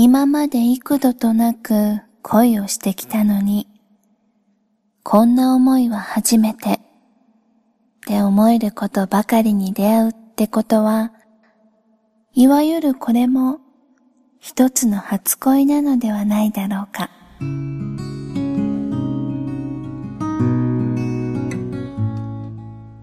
[0.00, 3.66] 今まで幾度となく恋をしてきたのに、
[5.02, 6.78] こんな思いは初めて、っ
[8.06, 11.10] て思えることばかりに出会うってことは、
[12.32, 13.58] いわゆるこれも
[14.38, 17.10] 一つの初恋なのではないだろうか。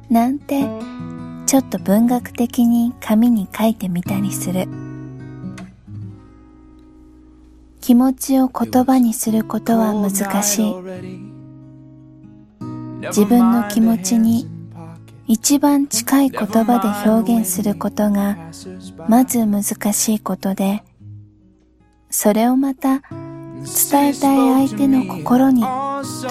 [0.09, 0.63] なんて、
[1.45, 4.84] ちょっと文学的に紙に書いてみたりする。
[7.85, 10.75] 気持ちを言葉にすることは難しい。
[13.09, 14.49] 自分の気持ちに
[15.27, 18.37] 一番近い言葉で表現することが
[19.07, 19.61] まず難
[19.93, 20.83] しいことで、
[22.09, 23.01] それをまた
[23.91, 25.63] 伝えたい相手の心に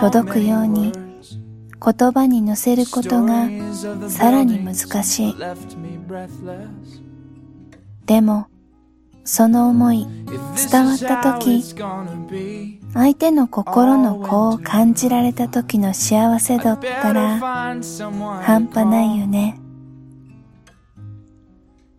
[0.00, 3.48] 届くように言葉に乗せることが
[4.08, 5.36] さらに難しい。
[8.06, 8.48] でも、
[9.24, 10.06] その思い
[10.70, 11.62] 伝わった時、
[12.92, 17.80] 相手の心の子を感じられた時の幸せ度ったら半
[18.66, 19.58] 端ないよね。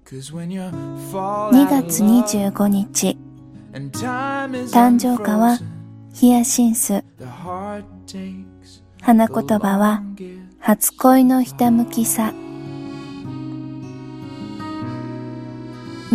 [0.05, 3.17] 2月25日、
[3.73, 5.57] 誕生花は
[6.13, 7.03] ヒヤシンス。
[9.01, 10.03] 花言葉は
[10.59, 12.33] 初恋のひたむきさ。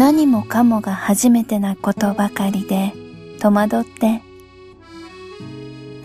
[0.01, 2.95] 何もかもが初めてなことばかりで
[3.39, 4.23] 戸惑って、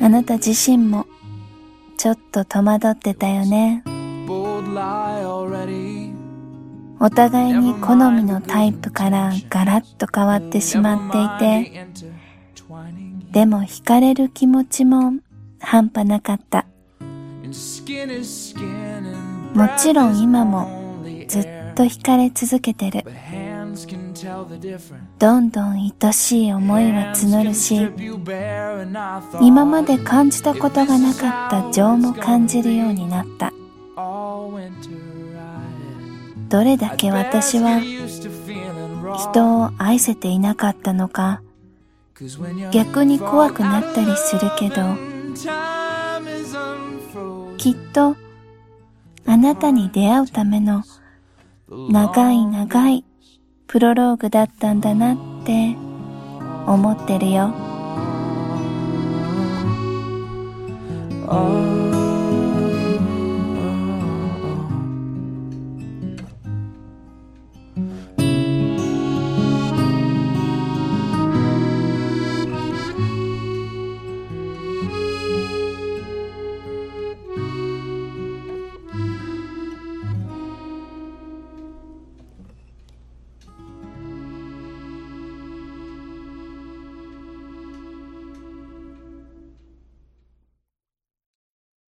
[0.01, 1.05] あなた自身も
[1.95, 3.85] ちょっと戸惑ってたよね。
[6.99, 11.29] お互いに好みのタイプからガラッと変わってしまってい
[11.69, 11.87] て、
[13.31, 15.13] でも惹かれる気持ちも
[15.61, 16.65] 半端なかった。
[19.53, 21.43] もちろん今もずっ
[21.75, 23.05] と惹かれ続けてる。
[25.19, 27.89] どんどん愛しい思いは募るし、
[29.41, 33.51] 今まで感じたことがなかった情も感じるようになった。
[36.47, 37.81] どれだけ私は
[39.17, 41.41] 人を愛せていなかったのか、
[42.71, 44.75] 逆に怖くなったりするけど、
[47.57, 48.15] きっと
[49.25, 50.83] あなたに出会うための
[51.67, 53.03] 長い長い
[53.75, 55.75] プロローグだったんだなって
[56.65, 57.53] 思ってるよ。